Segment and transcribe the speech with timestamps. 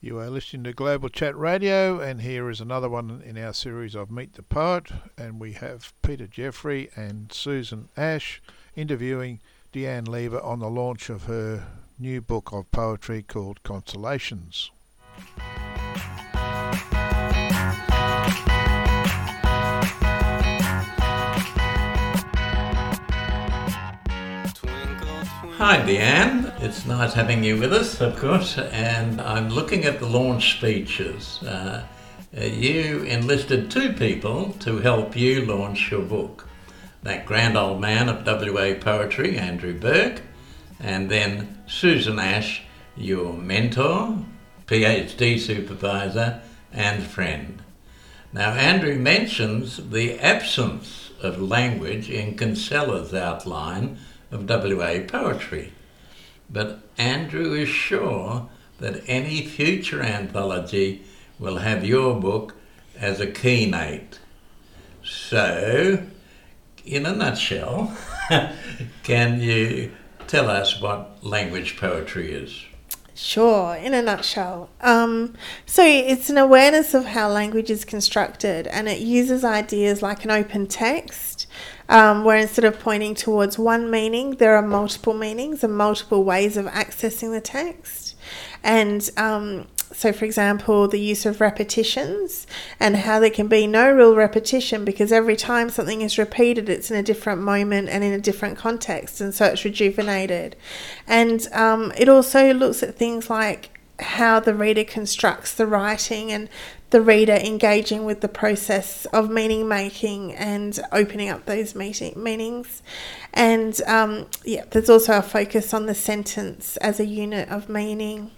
[0.00, 3.96] You are listening to Global Chat Radio, and here is another one in our series
[3.96, 4.92] of Meet the Poet.
[5.16, 8.40] And we have Peter Jeffrey and Susan Ash
[8.76, 9.40] interviewing
[9.72, 11.66] Deanne Lever on the launch of her
[11.98, 14.70] new book of poetry called Constellations.
[25.58, 26.54] Hi, Deanne.
[26.62, 28.56] It's nice having you with us, of course.
[28.58, 31.42] And I'm looking at the launch speeches.
[31.42, 31.84] Uh,
[32.32, 36.46] uh you enlisted two people to help you launch your book
[37.02, 40.22] that grand old man of WA poetry, Andrew Burke,
[40.78, 42.62] and then Susan Ash,
[42.96, 44.16] your mentor,
[44.68, 46.40] PhD supervisor,
[46.72, 47.62] and friend.
[48.32, 53.98] Now, Andrew mentions the absence of language in Kinsella's outline
[54.30, 55.72] of WA poetry.
[56.50, 61.02] But Andrew is sure that any future anthology
[61.38, 62.54] will have your book
[62.98, 64.18] as a keynote.
[65.04, 66.04] So,
[66.84, 67.96] in a nutshell,
[69.02, 69.92] can you
[70.26, 72.64] tell us what language poetry is?
[73.14, 74.70] Sure, in a nutshell.
[74.80, 75.34] Um,
[75.66, 80.30] so it's an awareness of how language is constructed and it uses ideas like an
[80.30, 81.27] open text,
[81.88, 86.56] um, where instead of pointing towards one meaning, there are multiple meanings and multiple ways
[86.56, 88.14] of accessing the text.
[88.62, 92.46] And um, so, for example, the use of repetitions
[92.78, 96.90] and how there can be no real repetition because every time something is repeated, it's
[96.90, 100.56] in a different moment and in a different context, and so it's rejuvenated.
[101.06, 106.48] And um, it also looks at things like how the reader constructs the writing and
[106.90, 112.82] the reader engaging with the process of meaning making and opening up those meeting, meanings.
[113.34, 118.30] And um, yeah, there's also a focus on the sentence as a unit of meaning.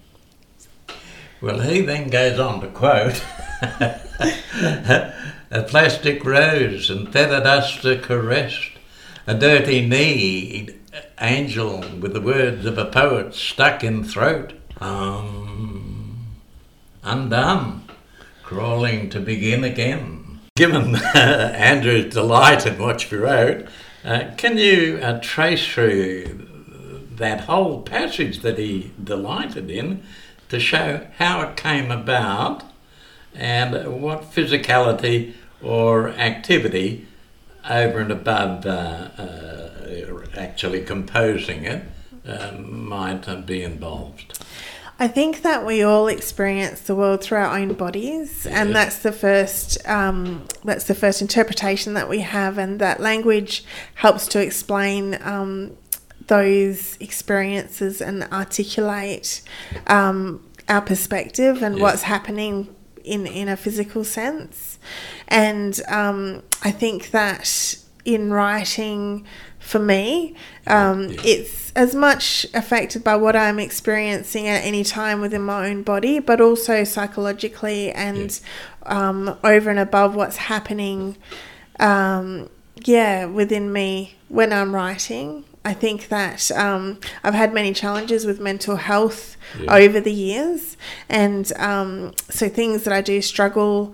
[1.39, 3.23] Well, he then goes on to quote
[5.51, 8.71] A plastic rose and feather duster caressed,
[9.25, 10.69] a dirty knee
[11.19, 14.53] angel with the words of a poet stuck in throat.
[14.81, 16.25] Um,
[17.03, 17.83] undone,
[18.41, 20.39] crawling to begin again.
[20.55, 23.67] Given Andrew's delight in what you wrote,
[24.03, 26.47] uh, can you uh, trace through
[27.17, 30.03] that whole passage that he delighted in
[30.49, 32.63] to show how it came about
[33.35, 37.05] and what physicality or activity
[37.69, 41.83] over and above uh, uh, actually composing it
[42.27, 44.43] uh, might be involved.
[44.99, 49.11] I think that we all experience the world through our own bodies, and that's the
[49.11, 53.65] first um, that's the first interpretation that we have, and that language
[53.95, 55.75] helps to explain um,
[56.27, 59.41] those experiences and articulate
[59.87, 64.77] um, our perspective and what's happening in in a physical sense.
[65.27, 69.25] And um, I think that in writing,
[69.61, 70.35] for me,
[70.67, 75.83] um, it's as much affected by what I'm experiencing at any time within my own
[75.83, 78.37] body, but also psychologically and
[78.83, 81.15] um, over and above what's happening.
[81.79, 82.49] Um,
[82.83, 85.45] yeah, within me when I'm writing.
[85.63, 89.75] I think that um, I've had many challenges with mental health yeah.
[89.75, 90.75] over the years,
[91.07, 93.93] and um, so things that I do struggle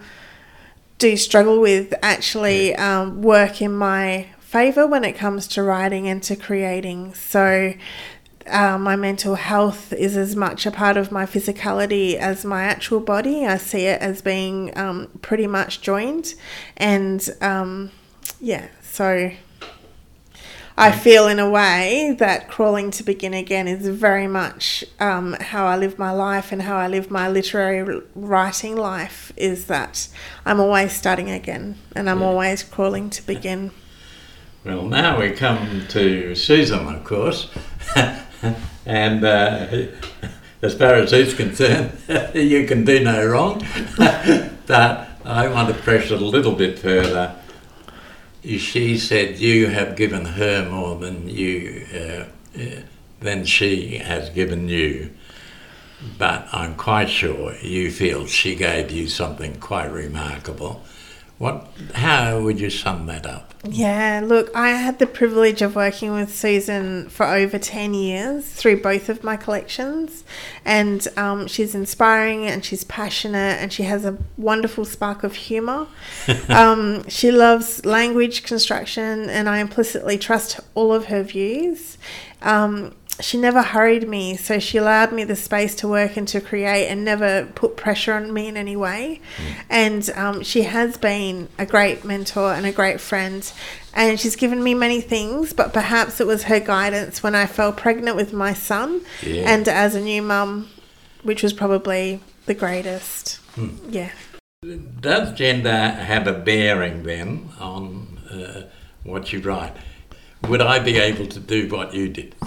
[0.97, 3.01] do struggle with actually yeah.
[3.01, 7.13] um, work in my favor when it comes to writing and to creating.
[7.13, 7.73] So.
[8.49, 13.01] Uh, my mental health is as much a part of my physicality as my actual
[13.01, 13.45] body.
[13.45, 16.33] I see it as being um, pretty much joined,
[16.77, 17.91] and um,
[18.39, 19.31] yeah, so
[20.77, 25.65] I feel in a way that crawling to begin again is very much um, how
[25.65, 30.07] I live my life and how I live my literary writing life is that
[30.45, 32.27] I'm always starting again and I'm yeah.
[32.27, 33.71] always crawling to begin.
[34.67, 37.49] Well, now we come to Susan, of course,
[38.85, 39.87] and uh,
[40.61, 41.97] as far as he's concerned,
[42.33, 43.65] you can do no wrong.
[43.97, 47.35] but I want to press it a little bit further
[48.55, 52.81] she said you have given her more than you uh, uh,
[53.19, 55.11] than she has given you.
[56.17, 60.85] But I'm quite sure you feel she gave you something quite remarkable.
[61.37, 61.67] What?
[61.93, 63.53] How would you sum that up?
[63.63, 68.81] Yeah, look, I had the privilege of working with Susan for over 10 years through
[68.81, 70.23] both of my collections.
[70.65, 75.87] And um, she's inspiring and she's passionate and she has a wonderful spark of humour.
[76.49, 81.97] um, she loves language construction, and I implicitly trust all of her views.
[82.41, 86.39] Um, she never hurried me, so she allowed me the space to work and to
[86.41, 89.21] create, and never put pressure on me in any way.
[89.69, 93.51] And um, she has been a great mentor and a great friend,
[93.93, 95.53] and she's given me many things.
[95.53, 99.51] But perhaps it was her guidance when I fell pregnant with my son, Yeah.
[99.51, 100.69] and as a new mum,
[101.23, 103.39] which was probably the greatest.
[103.89, 104.11] Yeah.
[104.99, 108.69] Does gender have a bearing then on uh,
[109.03, 109.75] what you write?
[110.47, 112.35] Would I be able to do what you did?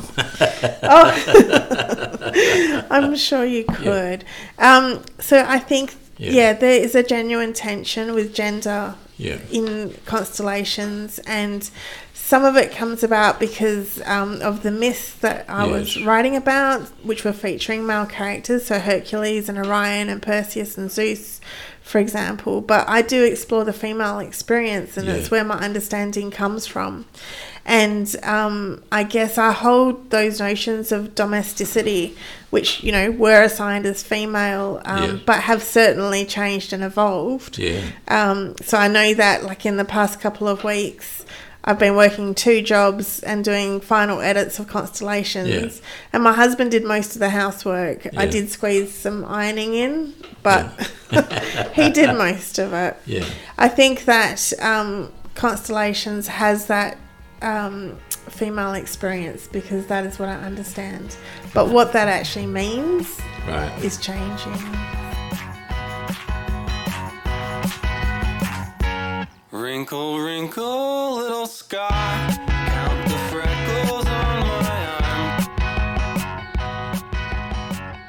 [0.83, 4.25] Oh, I'm sure you could.
[4.59, 6.31] Um, so I think, Yeah.
[6.33, 6.53] yeah.
[6.55, 9.39] there is a genuine tension with gender Yeah.
[9.51, 11.69] in constellations, and
[12.15, 16.83] some of it comes about because um, of the myths that I was writing about,
[17.05, 21.41] which were featuring male characters, so Hercules and Orion and Perseus and Zeus,
[21.91, 22.61] for example.
[22.61, 25.15] But I do explore the female experience, and Yeah.
[25.15, 27.05] it's where my understanding comes from.
[27.67, 32.17] And um, I guess I hold those notions of domesticity,
[32.51, 35.21] which you know were assigned as female, um, Yes.
[35.27, 37.59] but have certainly changed and evolved.
[37.59, 37.83] Yeah.
[38.09, 41.25] Um, so I know that, like in the past couple of weeks,
[41.65, 45.49] I've been working two jobs and doing final edits of constellations.
[45.79, 45.85] Yeah.
[46.15, 48.07] And my husband did most of the housework.
[48.17, 50.71] I did squeeze some ironing in, but
[51.75, 52.97] he did most of it.
[53.05, 53.27] Yeah.
[53.59, 56.97] I think that um, constellations has that
[57.43, 57.99] um,
[58.31, 61.15] female experience because that is what I understand.
[61.53, 63.73] But what that actually means Right.
[63.85, 64.53] is changing.
[69.91, 72.37] Wrinkle, wrinkle, little sky.
[72.47, 74.87] Count the freckles on my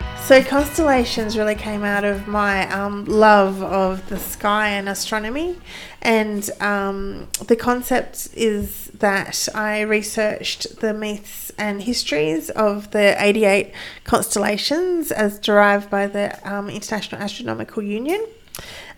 [0.06, 0.20] arm.
[0.28, 5.58] So constellations really came out of my um, love of the sky and astronomy,
[6.04, 13.74] and um, the concept is that I researched the myths and histories of the 88
[14.04, 18.24] constellations as derived by the um, International Astronomical Union.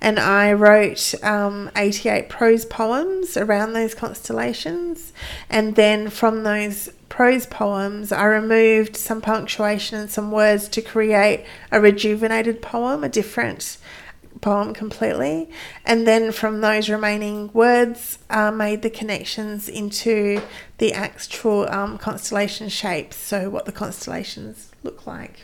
[0.01, 5.13] And I wrote um, 88 prose poems around those constellations.
[5.49, 11.45] And then from those prose poems, I removed some punctuation and some words to create
[11.71, 13.77] a rejuvenated poem, a different
[14.41, 15.49] poem completely.
[15.85, 20.41] And then from those remaining words, uh, made the connections into
[20.79, 23.15] the actual um, constellation shapes.
[23.15, 25.39] So, what the constellations look like.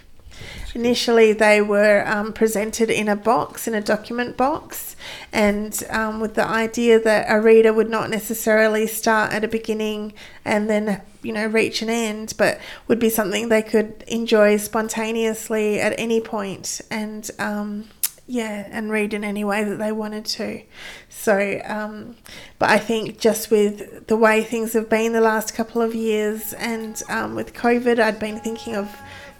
[0.75, 4.95] Initially, they were um, presented in a box, in a document box,
[5.33, 10.13] and um, with the idea that a reader would not necessarily start at a beginning
[10.45, 15.79] and then, you know, reach an end, but would be something they could enjoy spontaneously
[15.79, 17.85] at any point and, um,
[18.27, 20.61] yeah, and read in any way that they wanted to.
[21.09, 22.15] So, um,
[22.59, 26.53] but I think just with the way things have been the last couple of years
[26.53, 28.95] and um, with COVID, I'd been thinking of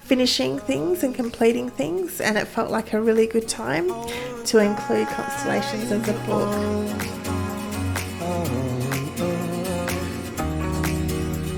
[0.10, 3.88] finishing things and completing things, and it felt like a really good time
[4.44, 6.50] to include constellations as a book.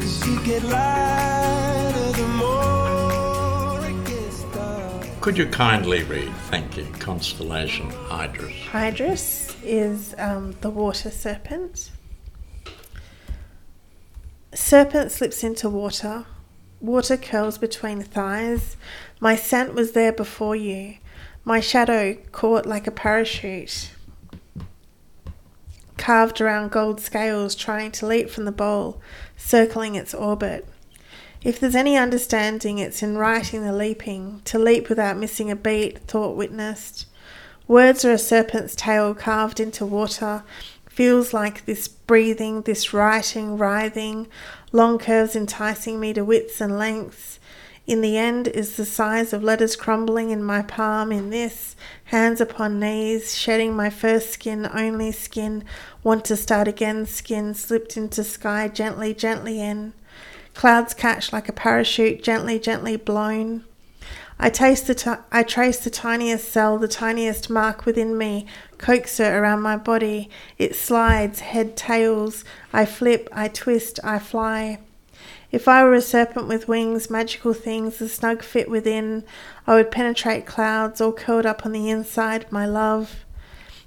[0.01, 5.21] Cause you get lighter the more it gets dark.
[5.21, 8.65] Could you kindly read, thank you, Constellation Hydrus?
[8.65, 11.89] Hydrus is um, the water serpent.
[14.53, 16.25] Serpent slips into water.
[16.81, 18.75] Water curls between thighs.
[19.19, 20.95] My scent was there before you.
[21.45, 23.91] My shadow caught like a parachute.
[25.97, 28.99] Carved around gold scales, trying to leap from the bowl,
[29.37, 30.67] circling its orbit.
[31.43, 35.99] If there's any understanding, it's in writing the leaping, to leap without missing a beat,
[35.99, 37.05] thought witnessed.
[37.67, 40.43] Words are a serpent's tail carved into water.
[40.91, 44.27] Feels like this breathing, this writing, writhing,
[44.73, 47.39] long curves enticing me to widths and lengths.
[47.87, 52.41] In the end is the size of letters crumbling in my palm in this, hands
[52.41, 55.63] upon knees, shedding my first skin, only skin,
[56.03, 59.93] want to start again, skin slipped into sky, gently, gently in.
[60.53, 63.63] Clouds catch like a parachute, gently, gently blown.
[64.43, 68.47] I taste the ti- I trace the tiniest cell, the tiniest mark within me,
[68.79, 70.31] coax it around my body.
[70.57, 72.43] It slides, head tails.
[72.73, 74.79] I flip, I twist, I fly.
[75.51, 79.25] If I were a serpent with wings, magical things, the snug fit within,
[79.67, 83.25] I would penetrate clouds, all curled up on the inside, my love.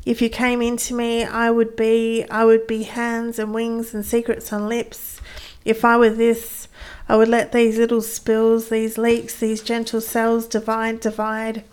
[0.07, 4.07] If you came into me, I would be, I would be hands and wings and
[4.07, 5.21] secrets on lips.
[5.65, 6.69] If I were this,
[7.09, 11.65] I would let these little spills, these leaks, these gentle cells divide, divide.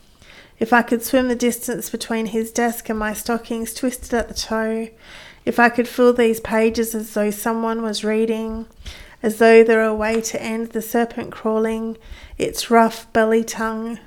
[0.60, 4.34] If I could swim the distance between his desk and my stockings twisted at the
[4.34, 4.90] toe.
[5.46, 8.68] If I could fill these pages as though someone was reading.
[9.24, 11.98] as though there were a way to end the serpent crawling
[12.38, 14.00] its rough belly tongue.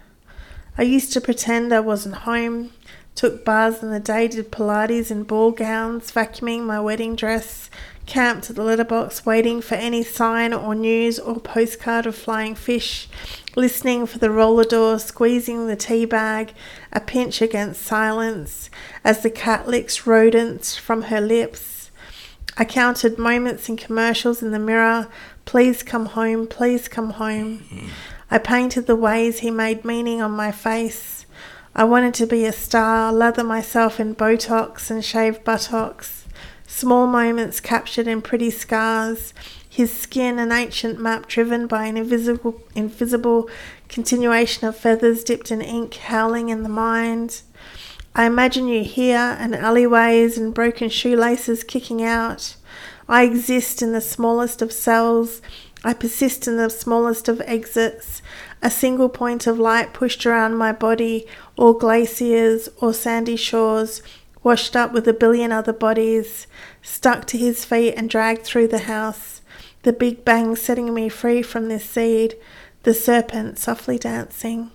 [0.76, 2.72] I used to pretend I wasn't home,
[3.14, 7.70] took baths in the day, did Pilates in ball gowns, vacuuming my wedding dress,
[8.06, 13.08] camped at the letterbox waiting for any sign or news or postcard of flying fish,
[13.56, 16.52] listening for the roller door, squeezing the tea bag,
[16.92, 18.70] a pinch against silence
[19.02, 21.90] as the cat licks rodents from her lips.
[22.56, 25.08] I counted moments in commercials in the mirror.
[25.44, 27.90] Please come home, please come home.
[28.30, 31.26] I painted the ways he made meaning on my face.
[31.74, 36.23] I wanted to be a star, lather myself in Botox and shave buttocks.
[36.76, 39.32] Small moments captured in pretty scars.
[39.70, 43.48] His skin, an ancient map driven by an invisible, invisible
[43.88, 47.42] continuation of feathers dipped in ink, howling in the mind.
[48.12, 52.56] I imagine you here, and alleyways and broken shoelaces kicking out.
[53.08, 55.40] I exist in the smallest of cells.
[55.84, 58.20] I persist in the smallest of exits.
[58.62, 64.02] A single point of light pushed around my body, or glaciers, or sandy shores,
[64.44, 66.46] washed up with a billion other bodies,
[66.82, 69.40] stuck to his feet and dragged through the house.
[69.82, 72.36] The big bang setting me free from this seed,
[72.84, 74.70] the serpent softly dancing.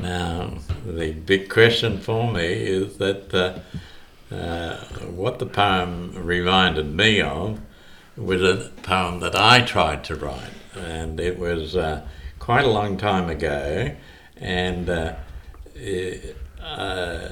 [0.00, 3.58] Now, the big question for me is that uh,
[4.34, 7.60] uh, what the poem reminded me of
[8.16, 12.06] was a poem that I tried to write, and it was uh,
[12.38, 13.94] quite a long time ago,
[14.36, 15.16] and uh,
[15.74, 17.30] it, uh,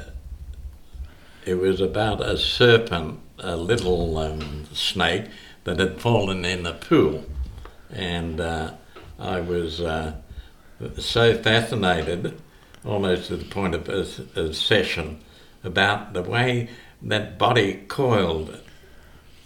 [1.48, 5.24] it was about a serpent, a little um, snake
[5.64, 7.24] that had fallen in a pool,
[7.90, 8.72] and uh,
[9.18, 9.78] I was
[10.98, 12.38] so fascinated
[12.84, 13.88] almost to the point of
[14.36, 15.20] obsession
[15.64, 16.68] about the way
[17.00, 18.60] that body coiled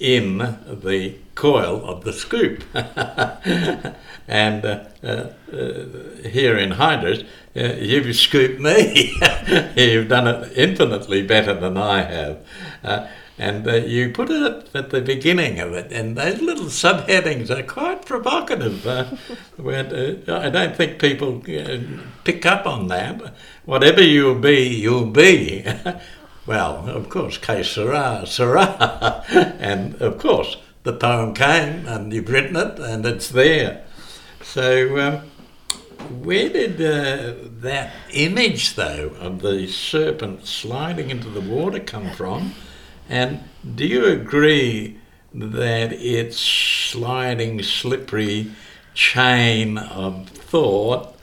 [0.00, 2.62] in the coil of the scoop.
[4.28, 5.32] and uh, uh, uh,
[6.28, 9.18] here in Hydrus, uh, you've scooped me.
[9.76, 12.46] you've done it infinitely better than I have.
[12.84, 13.08] Uh,
[13.38, 18.06] and you put it at the beginning of it, and those little subheadings are quite
[18.06, 18.86] provocative.
[18.86, 21.42] I don't think people
[22.22, 23.34] pick up on that.
[23.64, 25.64] Whatever you'll be, you'll be.
[26.46, 29.24] well, of course, que sera, sera.
[29.58, 33.84] and of course, the poem came, and you've written it, and it's there.
[34.42, 35.18] So, um,
[36.22, 42.54] where did uh, that image, though, of the serpent sliding into the water come from?
[43.08, 44.98] And do you agree
[45.32, 48.50] that its sliding, slippery
[48.94, 51.16] chain of thought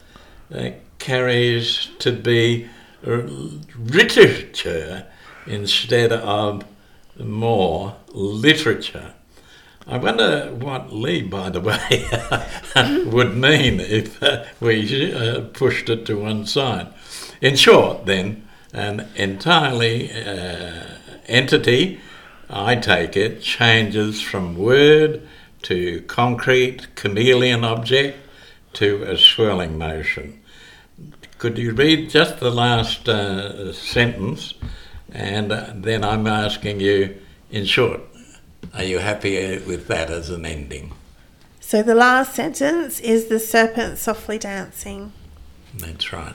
[0.53, 2.67] uh, carries to be
[3.03, 5.05] literature
[5.45, 6.63] instead of
[7.17, 9.13] more literature?
[9.89, 12.07] I wonder what Lee, by the way,
[13.11, 16.93] would mean if uh, we uh, pushed it to one side.
[17.41, 20.83] In short, then, an entirely uh,
[21.25, 21.99] entity,
[22.51, 25.27] I take it, changes from word
[25.63, 28.19] to concrete chameleon object
[28.73, 30.39] to a swirling motion.
[31.39, 34.53] Could you read just the last uh, sentence?
[35.11, 35.49] And
[35.83, 37.17] then I'm asking you,
[37.49, 38.01] in short,
[38.73, 40.93] are you happy with that as an ending?
[41.59, 45.13] So the last sentence is the serpent softly dancing.
[45.73, 46.33] That's right.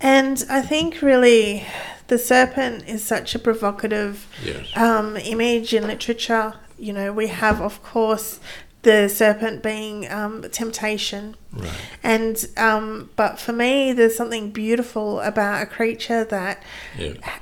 [0.00, 1.66] And I think really
[2.08, 4.66] the serpent is such a provocative Yes.
[4.76, 6.54] um, image in literature.
[6.78, 8.38] You know, we have, of course,
[8.86, 11.34] the serpent being um, temptation.
[11.52, 11.70] Right.
[12.04, 16.62] And, um, but for me, there's something beautiful about a creature that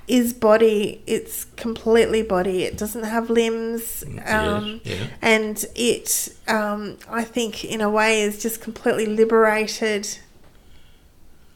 [0.09, 0.39] is Yeah.
[0.39, 1.03] body.
[1.07, 2.65] It's completely body.
[2.65, 4.05] It doesn't have limbs.
[4.25, 4.99] Um, yes.
[4.99, 5.07] Yeah.
[5.21, 10.09] And it, um, I think, in a way, is just completely liberated.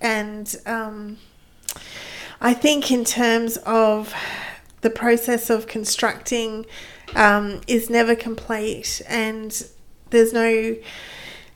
[0.02, 1.16] And um,
[2.42, 4.12] I think, in terms of
[4.82, 6.66] the process of constructing,
[7.16, 9.66] um, is never complete, and
[10.10, 10.76] there's no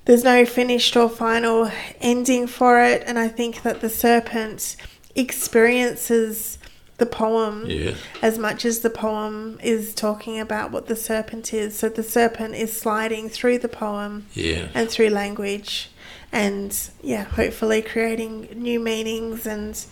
[0.05, 3.05] there's no finished or final ending for it.
[3.07, 4.77] And I think that the serpent
[5.15, 6.59] experiences
[6.99, 7.97] the poem Yes.
[8.21, 11.77] as much as the poem is talking about what the serpent is.
[11.77, 14.69] So the serpent is sliding through the poem Yeah.
[14.75, 15.91] and through language
[16.33, 19.85] and yeah, hopefully creating new meanings and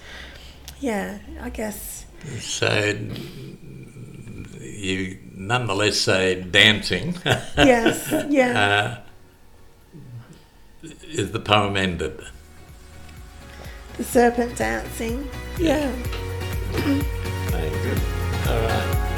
[0.81, 2.05] yeah, I guess
[2.40, 2.95] So
[4.61, 7.16] you nonetheless say dancing.
[7.25, 9.02] yes, yeah.
[10.85, 12.20] uh, is the poem ended?
[14.00, 15.28] the serpent dancing.
[15.59, 15.90] Yeah.
[16.73, 18.00] Very good.
[18.49, 19.10] All right.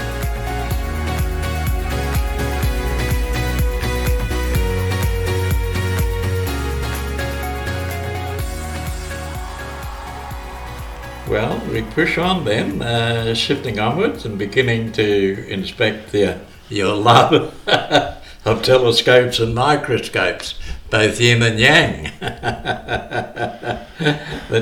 [11.32, 17.54] Well, we push on then, uh, shifting onwards and beginning to inspect the, your love
[18.44, 20.60] of telescopes and microscopes,
[20.90, 23.86] both yin and yang, that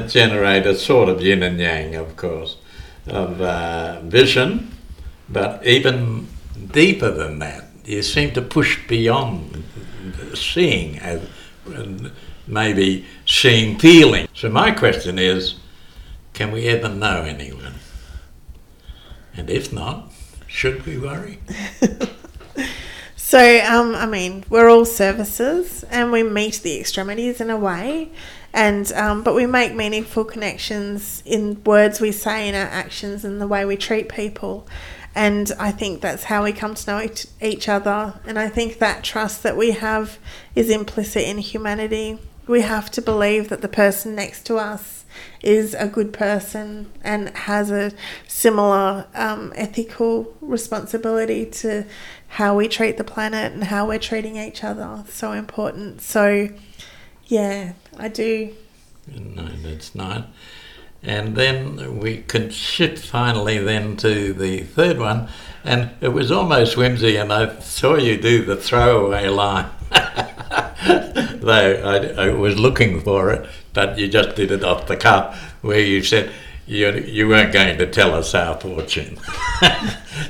[0.06, 2.56] generate a sort of yin and yang, of course,
[3.08, 4.70] of uh, vision,
[5.28, 6.28] but even
[6.70, 7.64] deeper than that.
[7.84, 9.64] You seem to push beyond
[10.34, 11.20] seeing, as,
[12.46, 14.28] maybe seeing feeling.
[14.34, 15.56] So my question is,
[16.40, 17.74] can we ever know anyone?
[19.36, 20.10] And if not,
[20.46, 21.38] should we worry?
[23.14, 28.10] so, um, I mean, we're all services and we meet the extremities in a way.
[28.54, 33.38] And um, but we make meaningful connections in words we say, in our actions, and
[33.38, 34.66] the way we treat people.
[35.14, 37.10] And I think that's how we come to know
[37.42, 38.18] each other.
[38.24, 40.18] And I think that trust that we have
[40.54, 42.18] is implicit in humanity.
[42.46, 44.99] We have to believe that the person next to us
[45.42, 47.92] is a good person and has a
[48.26, 51.86] similar um, ethical responsibility to
[52.28, 55.04] how we treat the planet and how we're treating each other.
[55.08, 56.00] So important.
[56.00, 56.48] So,
[57.26, 58.54] yeah, I do.
[59.06, 60.28] No, that's not.
[61.02, 65.28] And then we could shift finally then to the third one,
[65.64, 69.70] and it was almost whimsy, and I saw you do the throwaway line.
[70.86, 71.82] Though
[72.18, 75.80] I, I, was looking for it, but you just did it off the cuff, where
[75.80, 76.32] you said
[76.66, 79.18] you, you weren't going to tell us our fortune.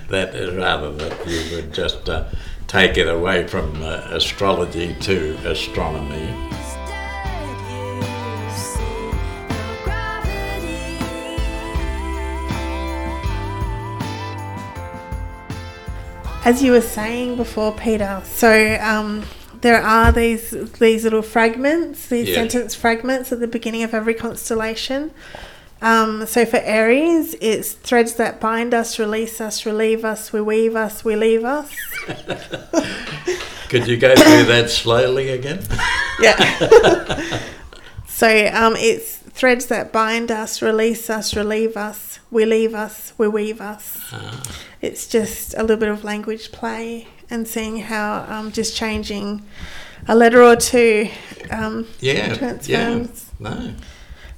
[0.09, 2.25] that is rather that you would just uh,
[2.67, 6.35] take it away from uh, astrology to astronomy.
[16.43, 19.25] As you were saying before, Peter, so um,
[19.61, 22.35] there are these these little fragments, these yeah.
[22.35, 25.13] sentence fragments at the beginning of every constellation.
[25.83, 30.77] Um, so for Aries, it's threads that bind us, release us, relieve us, we weave
[30.77, 31.75] us, we leave us.
[33.71, 35.63] Could you go through that slowly again?
[36.21, 37.41] yeah.
[38.21, 43.27] so um, it's threads that bind us, release us, relieve us, we leave us, we
[43.29, 43.99] weave us.
[44.13, 44.43] Ah.
[44.83, 49.43] It's just a little bit of language play and seeing how um, just changing
[50.07, 51.09] a letter or two
[51.51, 53.31] um, yeah, transforms.
[53.41, 53.75] Yeah, no.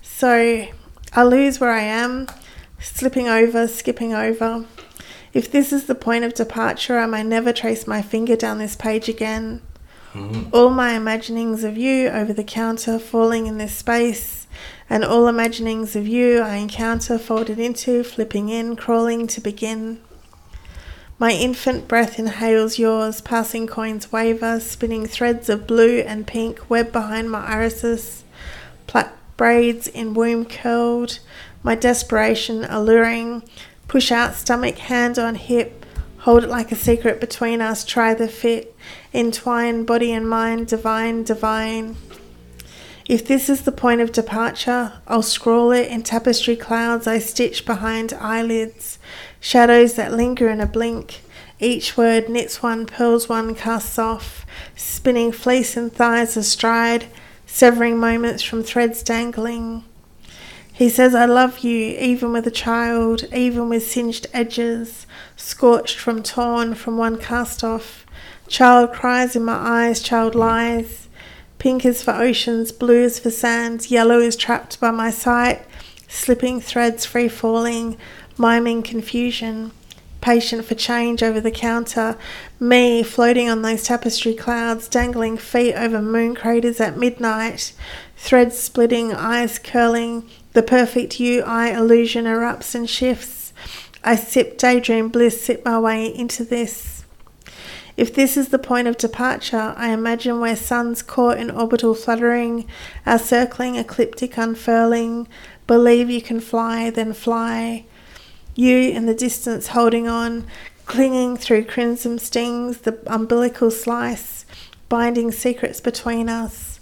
[0.00, 0.68] So
[1.14, 2.28] I lose where I am,
[2.78, 4.64] slipping over, skipping over.
[5.32, 8.76] If this is the point of departure, I may never trace my finger down this
[8.76, 9.60] page again.
[10.52, 14.46] All my imaginings of you over the counter falling in this space,
[14.90, 20.02] and all imaginings of you I encounter folded into, flipping in, crawling to begin.
[21.18, 26.92] My infant breath inhales yours, passing coins waver, spinning threads of blue and pink, web
[26.92, 28.24] behind my irises,
[28.86, 29.06] plait
[29.38, 31.20] braids in womb curled,
[31.62, 33.44] my desperation alluring,
[33.88, 35.81] push out stomach, hand on hip,
[36.22, 38.76] hold it like a secret between us, try the fit,
[39.12, 41.96] entwine body and mind, divine, divine.
[43.08, 47.08] If this is the point of departure, I'll scrawl it in tapestry clouds.
[47.08, 49.00] I stitch behind eyelids,
[49.40, 51.22] shadows that linger in a blink.
[51.58, 57.06] Each word knits one, pearls one, casts off, spinning fleece and thighs astride,
[57.46, 59.82] severing moments from threads dangling.
[60.72, 65.06] He says, I love you, even with a child, even with singed edges,
[65.36, 68.06] scorched from torn from one cast off.
[68.48, 71.08] Child cries in my eyes, child lies.
[71.58, 75.62] Pink is for oceans, blue is for sands, yellow is trapped by my sight,
[76.08, 77.96] slipping threads free falling,
[78.38, 79.72] miming confusion,
[80.20, 82.16] patient for change over the counter,
[82.58, 87.74] me floating on those tapestry clouds, dangling feet over moon craters at midnight,
[88.16, 93.52] threads splitting, eyes curling, the perfect you I illusion erupts and shifts.
[94.04, 97.04] I sip daydream bliss, sip my way into this.
[97.96, 102.66] If this is the point of departure, I imagine we're suns caught in orbital fluttering,
[103.04, 105.28] our circling ecliptic unfurling.
[105.66, 107.84] Believe you can fly, then fly.
[108.54, 110.46] You in the distance holding on,
[110.86, 114.46] clinging through crimson stings, the umbilical slice,
[114.88, 116.80] binding secrets between us.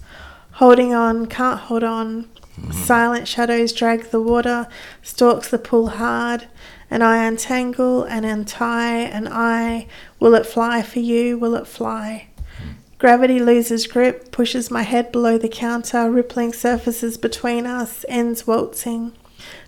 [0.53, 2.29] Holding on, can't hold on.
[2.61, 2.73] Mm-hmm.
[2.73, 4.69] Silent shadows drag the water,
[5.03, 6.47] stalks the pool hard,
[6.91, 9.87] and I untangle and untie, and I
[10.19, 11.39] will it fly for you?
[11.39, 12.29] Will it fly?
[12.59, 12.75] Mm.
[12.99, 19.13] Gravity loses grip, pushes my head below the counter, rippling surfaces between us, ends waltzing.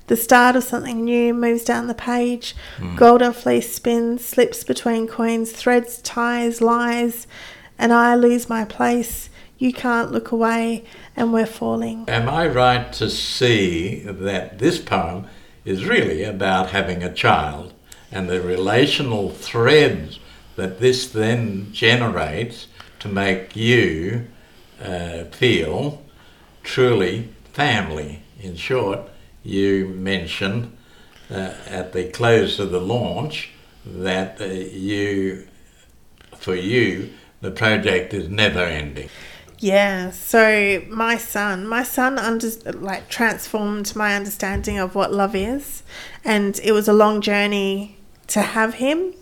[0.08, 2.54] The start of something new moves down the page.
[2.78, 2.96] Mm.
[2.96, 7.26] Golden fleece spins, slips between coins, threads, ties, lies,
[7.78, 9.30] and I lose my place.
[9.62, 10.82] You can't look away,
[11.14, 12.06] and we're falling.
[12.08, 15.26] Am I right to see that this poem
[15.64, 17.72] is really about having a child
[18.10, 20.18] and the relational threads
[20.56, 22.66] that this then generates
[22.98, 24.26] to make you
[24.82, 26.02] uh, feel
[26.64, 28.24] truly family?
[28.40, 29.10] In short,
[29.44, 30.76] you mentioned
[31.30, 33.50] uh, at the close of the launch
[33.86, 35.46] that uh, you,
[36.36, 39.08] for you, the project is never ending.
[39.62, 45.84] Yeah, so my son, my son under, like transformed my understanding of what love is,
[46.24, 47.96] and it was a long journey
[48.26, 49.14] to have him,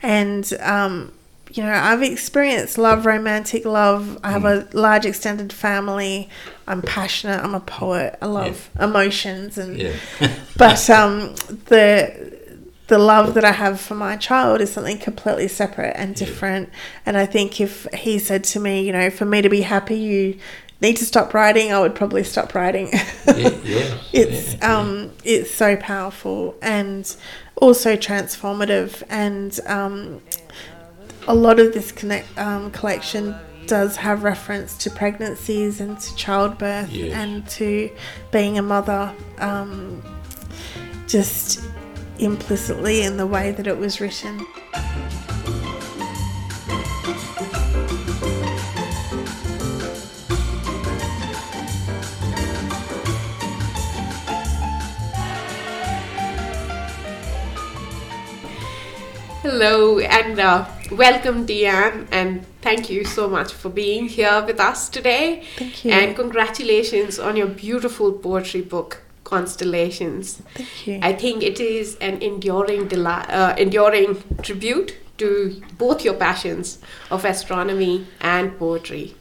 [0.00, 1.10] and um,
[1.50, 4.20] you know I've experienced love, romantic love.
[4.22, 6.28] I have a large extended family.
[6.68, 7.42] I'm passionate.
[7.42, 8.16] I'm a poet.
[8.22, 9.96] I love emotions, and Yeah.
[10.56, 11.34] but um,
[11.64, 12.37] the
[12.88, 16.70] the love that I have for my child is something completely separate and different.
[17.04, 19.96] And I think if he said to me, you know, for me to be happy,
[19.96, 20.38] you
[20.80, 22.86] need to stop writing, I would probably stop writing.
[22.86, 22.92] Ye-
[23.26, 27.14] yes, it's yeah, um, it's so powerful and
[27.56, 29.02] also transformative.
[29.10, 30.22] And um,
[31.26, 33.34] a lot of this connect um, collection
[33.66, 37.90] does have reference to pregnancies and to childbirth and to
[38.32, 39.14] being a mother.
[39.36, 40.02] Um,
[41.06, 41.60] just
[42.18, 44.46] implicitly in the way that it was written.
[59.42, 64.88] Hello and uh, welcome, Deanne, and thank you so much for being here with us
[64.88, 65.42] today.
[65.56, 65.90] Thank you.
[65.90, 70.40] And congratulations on your beautiful poetry book, Constellations.
[70.54, 71.00] Thank you.
[71.02, 76.78] I think it is an enduring, deli- uh, enduring tribute to both your passions
[77.10, 79.14] of astronomy and poetry.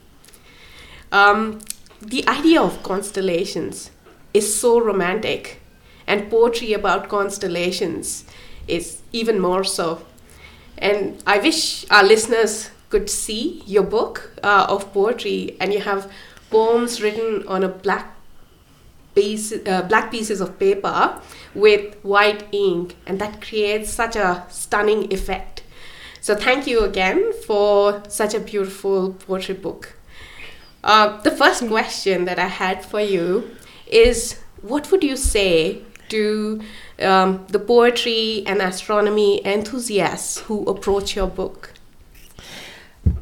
[1.11, 1.59] Um,
[2.01, 3.91] the idea of constellations
[4.33, 5.61] is so romantic,
[6.05, 8.23] and poetry about constellations
[8.67, 10.05] is even more so.
[10.77, 16.09] And I wish our listeners could see your book uh, of poetry, and you have
[16.49, 18.13] poems written on a black
[19.17, 21.19] piece, uh, black pieces of paper
[21.55, 25.63] with white ink, and that creates such a stunning effect.
[26.21, 29.93] So, thank you again for such a beautiful poetry book.
[30.83, 33.49] Uh, the first question that I had for you
[33.87, 36.61] is what would you say to
[36.99, 41.73] um, the poetry and astronomy enthusiasts who approach your book?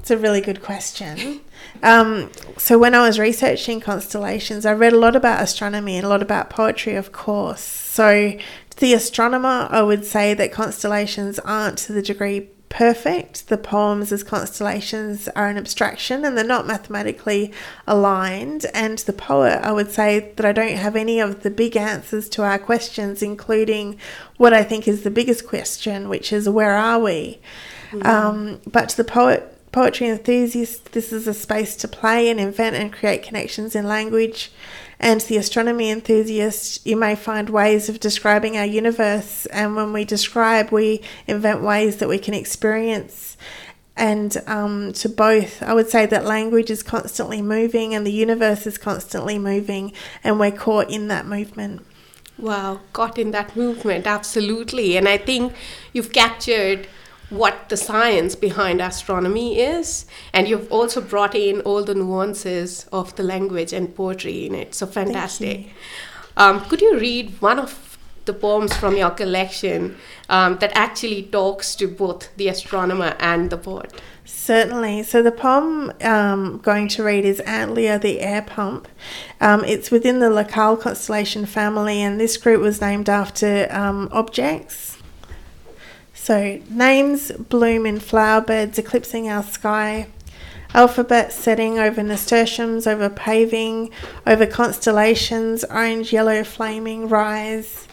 [0.05, 1.41] It's a really good question.
[1.81, 6.09] Um, so when I was researching constellations, I read a lot about astronomy and a
[6.09, 7.61] lot about poetry, of course.
[7.61, 8.33] So
[8.69, 13.47] to the astronomer, I would say that constellations aren't to the degree perfect.
[13.47, 17.51] The poems as constellations are an abstraction and they're not mathematically
[17.87, 18.67] aligned.
[18.75, 21.75] And to the poet, I would say that I don't have any of the big
[21.75, 23.97] answers to our questions, including
[24.37, 27.39] what I think is the biggest question, which is where are we?
[28.03, 32.77] Um, but to the poet, poetry enthusiast, this is a space to play and invent
[32.77, 34.49] and create connections in language.
[35.01, 39.45] And the astronomy enthusiast, you may find ways of describing our universe.
[39.47, 43.35] And when we describe, we invent ways that we can experience.
[43.97, 48.65] And um, to both, I would say that language is constantly moving and the universe
[48.65, 49.91] is constantly moving,
[50.23, 51.85] and we're caught in that movement.
[52.37, 54.95] Wow, caught in that movement, absolutely.
[54.95, 55.53] And I think
[55.91, 56.87] you've captured
[57.29, 63.15] what the science behind astronomy is, and you've also brought in all the nuances of
[63.15, 64.75] the language and poetry in it.
[64.75, 65.69] So fantastic.
[66.37, 69.95] Um, could you read one of the poems from your collection
[70.29, 74.01] um, that actually talks to both the astronomer and the poet?
[74.25, 75.03] Certainly.
[75.03, 78.87] So the poem um, I'm going to read is Antlia the Air Pump.
[79.39, 84.94] Um, it's within the Lacaille constellation family, and this group was named after um, objects.
[86.25, 90.07] So names bloom in flower beds eclipsing our sky.
[90.73, 93.91] Alphabet setting over nasturtiums, over paving,
[94.25, 97.87] over constellations, orange, yellow, flaming, rise.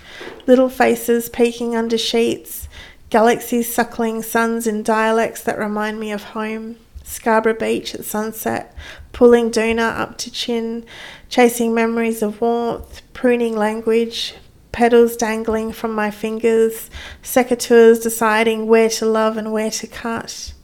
[0.47, 2.71] Little faces peeking under sheets,
[3.11, 6.77] galaxies suckling suns in dialects that remind me of home.
[7.05, 8.75] Scarborough Beach at sunset,
[9.12, 10.87] pulling Doona up to chin,
[11.29, 14.37] chasing memories of warmth, pruning language,
[14.72, 16.90] petals dangling from my fingers,
[17.22, 20.54] secateurs deciding where to love and where to cut.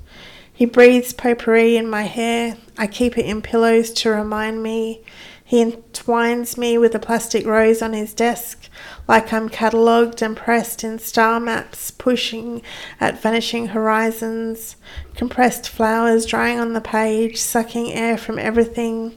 [0.53, 2.57] He breathes potpourri in my hair.
[2.77, 5.05] I keep it in pillows to remind me.
[5.45, 8.69] He entwines me with a plastic rose on his desk,
[9.07, 12.61] like I'm catalogued and pressed in star maps, pushing
[13.01, 14.77] at vanishing horizons.
[15.15, 19.17] Compressed flowers drying on the page, sucking air from everything,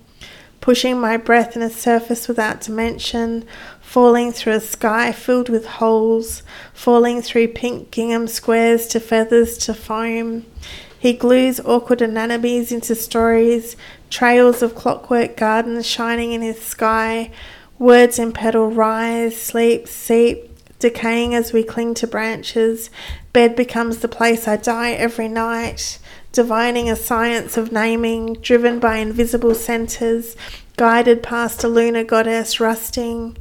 [0.61, 3.43] pushing my breath in a surface without dimension,
[3.91, 9.73] falling through a sky filled with holes, falling through pink gingham squares to feathers to
[9.73, 10.45] foam.
[10.97, 13.75] He glues awkward anemones into stories,
[14.09, 17.31] trails of clockwork gardens shining in his sky,
[17.77, 20.49] words in petal rise, sleep, seep,
[20.79, 22.89] decaying as we cling to branches.
[23.33, 25.99] Bed becomes the place I die every night,
[26.31, 30.37] divining a science of naming, driven by invisible centres,
[30.77, 33.35] guided past a lunar goddess rusting.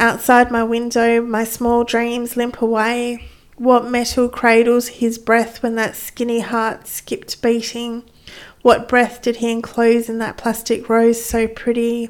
[0.00, 3.28] Outside my window, my small dreams limp away.
[3.56, 8.04] What metal cradles his breath when that skinny heart skipped beating?
[8.62, 12.08] What breath did he enclose in that plastic rose so pretty?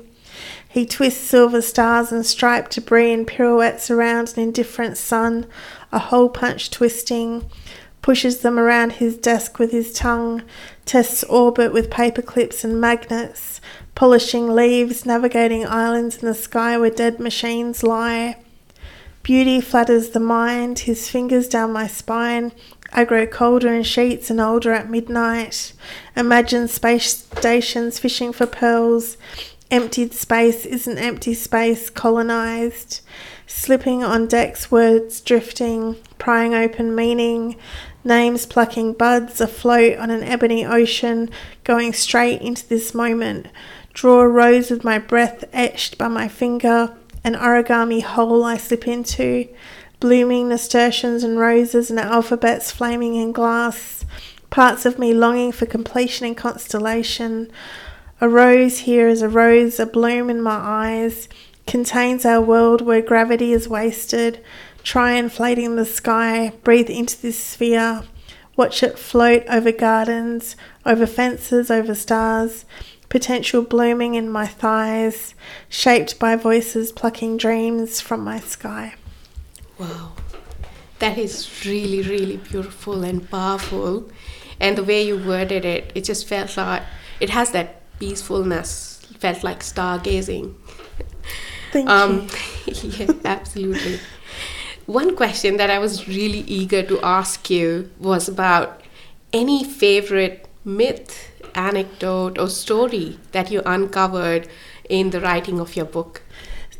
[0.68, 5.46] He twists silver stars and striped debris in pirouettes around an indifferent sun,
[5.90, 7.50] a hole punch twisting,
[8.02, 10.42] pushes them around his desk with his tongue,
[10.84, 13.60] tests orbit with paper clips and magnets,
[13.94, 18.36] polishing leaves, navigating islands in the sky where dead machines lie.
[19.22, 22.52] Beauty flatters the mind, his fingers down my spine.
[22.92, 25.74] I grow colder in sheets and older at midnight.
[26.16, 29.16] Imagine space stations fishing for pearls.
[29.70, 33.02] Emptied space isn't empty space, colonized.
[33.46, 37.56] Slipping on decks, words drifting, prying open meaning.
[38.02, 41.30] Names plucking buds afloat on an ebony ocean,
[41.64, 43.46] going straight into this moment.
[43.92, 48.88] Draw a rose with my breath etched by my finger an origami hole I slip
[48.88, 49.48] into,
[49.98, 54.04] blooming nasturtiums and roses and alphabets flaming in glass,
[54.48, 57.50] parts of me longing for completion and constellation.
[58.20, 61.28] A rose here is a rose, a bloom in my eyes,
[61.66, 64.42] contains our world where gravity is wasted.
[64.82, 68.02] Try inflating the sky, breathe into this sphere,
[68.56, 72.64] watch it float over gardens, over fences, over stars
[73.10, 75.34] potential blooming in my thighs,
[75.68, 78.94] shaped by voices plucking dreams from my sky.
[79.78, 80.12] Wow.
[81.00, 84.08] That is really, really beautiful and powerful.
[84.60, 86.82] And the way you worded it, it just felt like
[87.18, 90.54] it has that peacefulness, felt like stargazing.
[91.72, 92.28] Thank um,
[92.66, 92.74] you.
[92.90, 93.98] yeah, absolutely.
[94.90, 98.80] One question that I was really eager to ask you was about
[99.32, 104.48] any favorite myth anecdote or story that you uncovered
[104.88, 106.22] in the writing of your book?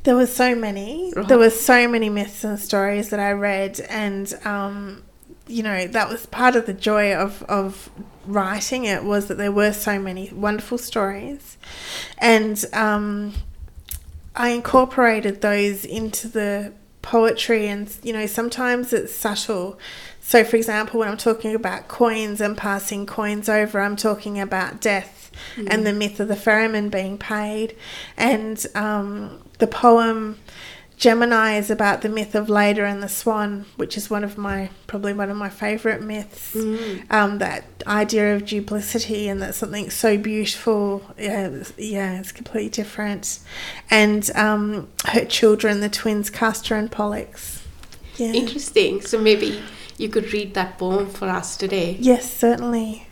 [0.02, 1.12] There were so many.
[1.28, 5.04] There were so many myths and stories that I read, and um,
[5.46, 7.90] you know that was part of the joy of of
[8.26, 11.58] writing it was that there were so many wonderful stories,
[12.18, 13.34] and um,
[14.34, 19.78] I incorporated those into the poetry, and you know sometimes it's subtle
[20.30, 24.80] so, for example, when I'm talking about coins and passing coins over, I'm talking about
[24.80, 25.66] death mm.
[25.68, 27.74] and the myth of the ferryman being paid.
[28.16, 30.38] And um, the poem
[31.00, 34.68] Gemini is about the myth of Leda and the Swan, which is one of my
[34.86, 36.54] probably one of my favourite myths.
[36.54, 37.10] Mm.
[37.10, 43.40] Um, that idea of duplicity and that something so beautiful, yeah, yeah, it's completely different.
[43.90, 47.62] And um, her children, the twins Castor and Pollux.
[48.16, 48.32] Yeah.
[48.34, 49.00] Interesting.
[49.00, 49.62] So maybe
[49.96, 51.96] you could read that poem for us today.
[51.98, 53.06] Yes, certainly.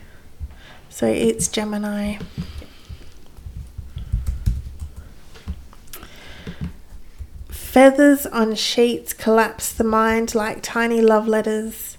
[0.90, 2.18] So it's Gemini.
[7.68, 11.98] Feathers on sheets collapse the mind like tiny love letters,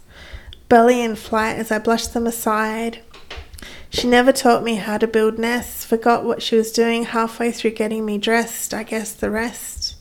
[0.68, 3.04] belly in flight as I blush them aside.
[3.92, 7.72] She never taught me how to build nests, forgot what she was doing halfway through
[7.72, 9.96] getting me dressed, I guess the rest.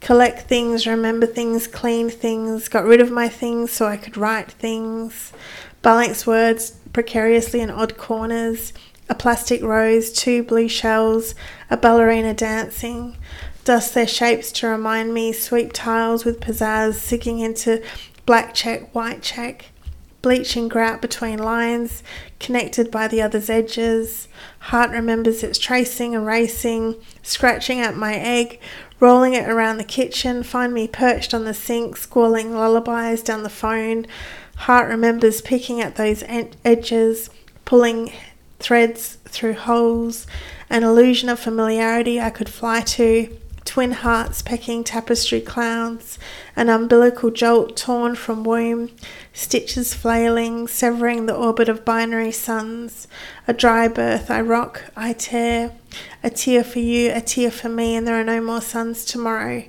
[0.00, 4.52] Collect things, remember things, clean things, got rid of my things so I could write
[4.52, 5.32] things,
[5.82, 8.72] balance words precariously in odd corners,
[9.08, 11.34] a plastic rose, two blue shells,
[11.68, 13.16] a ballerina dancing,
[13.64, 17.82] dust their shapes to remind me, sweep tiles with pizzazz, sinking into
[18.26, 19.66] black check, white check,
[20.22, 22.02] bleaching grout between lines,
[22.38, 24.28] connected by the other's edges.
[24.60, 28.60] Heart remembers its tracing erasing, scratching at my egg,
[28.98, 33.48] rolling it around the kitchen, find me perched on the sink, squalling lullabies down the
[33.48, 34.06] phone.
[34.56, 37.30] Heart remembers picking at those ed- edges,
[37.64, 38.12] pulling
[38.58, 40.26] threads through holes,
[40.68, 46.18] an illusion of familiarity I could fly to, twin hearts pecking tapestry clouds,
[46.56, 48.90] an umbilical jolt torn from womb,
[49.32, 53.06] stitches flailing, severing the orbit of binary suns,
[53.46, 55.72] a dry birth I rock, I tear,
[56.22, 59.64] a tear for you, a tear for me, and there are no more suns tomorrow.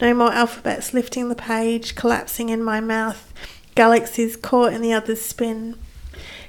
[0.00, 3.32] No more alphabets lifting the page, collapsing in my mouth,
[3.74, 5.76] galaxies caught in the other's spin.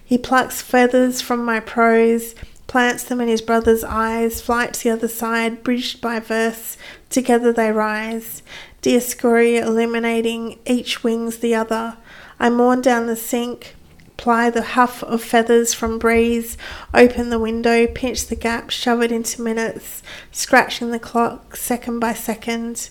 [0.03, 2.36] He plucks feathers from my prose,
[2.67, 6.78] plants them in his brother's eyes, flights the other side, bridged by verse,
[7.10, 8.41] together they rise.
[8.82, 11.97] Dioscuri illuminating, each wings the other.
[12.39, 13.75] I mourn down the sink,
[14.17, 16.58] ply the huff of feathers from breeze,
[16.93, 22.13] open the window, pinch the gap, shove it into minutes, scratching the clock second by
[22.13, 22.89] second.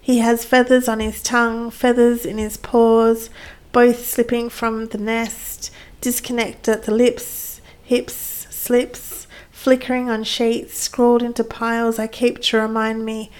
[0.00, 3.30] He has feathers on his tongue, feathers in his paws,
[3.72, 8.35] both slipping from the nest, disconnect at the lips, hips,
[8.66, 11.98] slips, flickering on sheets, scrawled into piles.
[11.98, 13.30] I keep to remind me,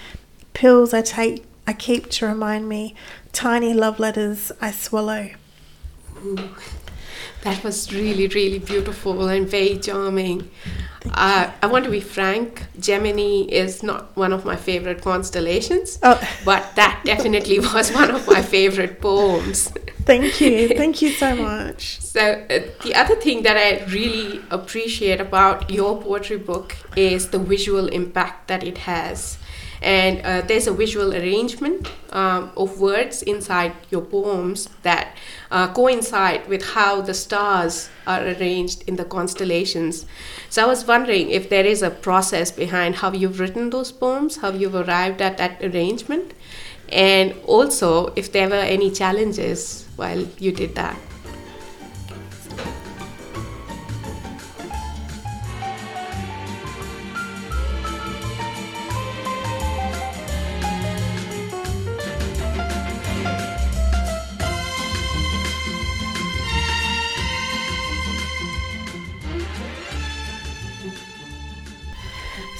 [0.53, 2.95] pills I take I keep to remind me,
[3.33, 5.31] tiny love letters I swallow.
[6.23, 6.55] Ooh,
[7.47, 10.49] that was really, really beautiful and very charming.
[11.13, 16.19] Uh, I want to be frank, Gemini is not one of my favorite constellations, Oh.
[16.43, 19.71] but that definitely was one of my favorite poems.
[20.03, 20.67] Thank you.
[20.81, 22.01] Thank you so much.
[22.01, 27.39] So, uh, the other thing that I really appreciate about your poetry book is the
[27.39, 29.37] visual impact that it has.
[29.81, 35.15] And uh, there's a visual arrangement um, of words inside your poems that
[35.51, 40.05] uh, coincide with how the stars are arranged in the constellations.
[40.49, 44.37] So, I was wondering if there is a process behind how you've written those poems,
[44.37, 46.33] how you've arrived at that arrangement,
[46.89, 50.97] and also if there were any challenges while you did that.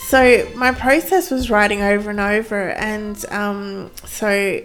[0.07, 4.61] So my process was writing over and over, and um, so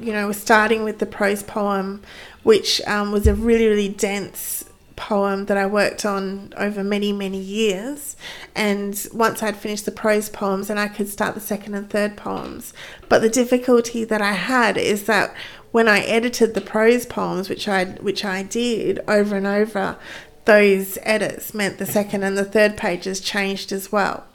[0.00, 2.00] you know, starting with the prose poem,
[2.44, 7.40] which um, was a really really dense poem that I worked on over many many
[7.40, 8.14] years,
[8.54, 12.16] and once I'd finished the prose poems, and I could start the second and third
[12.16, 12.72] poems.
[13.08, 15.34] But the difficulty that I had is that
[15.72, 19.96] when I edited the prose poems, which I which I did over and over,
[20.44, 24.26] those edits meant the second and the third pages changed as well.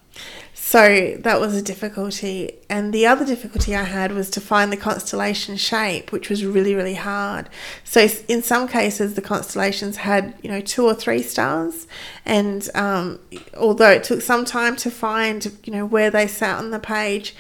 [0.69, 2.51] So that was a difficulty.
[2.69, 6.75] And the other difficulty I had was to find the constellation shape, which was really,
[6.75, 7.49] really hard.
[7.83, 11.87] So in some cases, the constellations had, you know, two or three stars.
[12.23, 13.17] And um,
[13.57, 17.35] although it took some time to find, you know, where they sat on the page,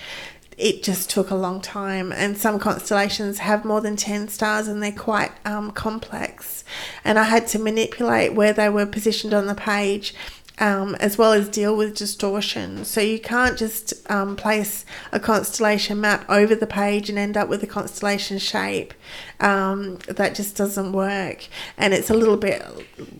[0.57, 2.11] it just took a long time.
[2.11, 6.63] And some constellations have more than 10 stars and they're quite um, complex.
[7.05, 10.15] And I had to manipulate where they were positioned on the page
[10.59, 12.83] um, as well as deal with distortion.
[12.83, 17.47] So you can't just um, place a constellation map over the page and end up
[17.47, 18.93] with a constellation shape.
[19.39, 21.47] Um, that just doesn't work.
[21.77, 22.61] And it's a little bit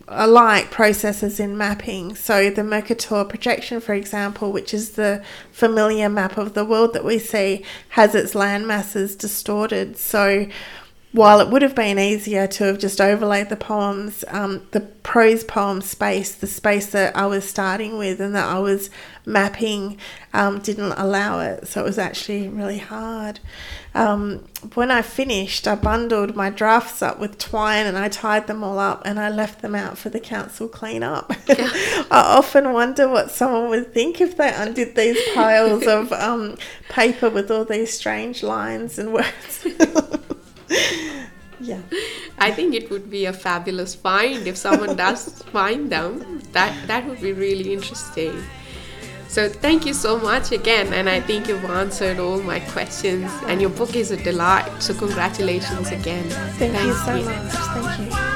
[0.06, 2.14] alike processes in mapping.
[2.14, 7.04] So the Mercator projection, for example, which is the familiar map of the world that
[7.04, 9.96] we see, has its land masses distorted.
[9.96, 10.46] So
[11.12, 15.42] while it would have been easier to have just overlaid the poems, um, the prose
[15.42, 18.90] poem space, the space that I was starting with and that I was
[19.26, 19.98] mapping,
[20.32, 21.66] um, didn't allow it.
[21.66, 23.40] So it was actually really hard.
[23.92, 24.44] Um,
[24.74, 28.78] when I finished, I bundled my drafts up with twine and I tied them all
[28.78, 31.32] up and I left them out for the council clean up.
[31.48, 36.56] I often wonder what someone would think if they undid these piles of um,
[36.88, 39.66] paper with all these strange lines and words.
[41.60, 41.80] yeah.
[42.38, 46.40] I think it would be a fabulous find if someone does find them.
[46.52, 48.42] That that would be really interesting.
[49.28, 53.30] So thank you so much again, and I think you've answered all my questions.
[53.46, 54.82] And your book is a delight.
[54.82, 56.28] So congratulations again.
[56.58, 57.98] Thank you so Thank much.
[57.98, 58.29] Thank you.